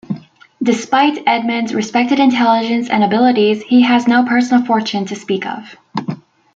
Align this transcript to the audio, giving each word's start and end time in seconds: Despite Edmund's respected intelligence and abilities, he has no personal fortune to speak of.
Despite 0.63 1.21
Edmund's 1.27 1.75
respected 1.75 2.17
intelligence 2.17 2.89
and 2.89 3.03
abilities, 3.03 3.61
he 3.61 3.83
has 3.83 4.07
no 4.07 4.25
personal 4.25 4.65
fortune 4.65 5.05
to 5.05 5.13
speak 5.15 5.45
of. 5.45 5.77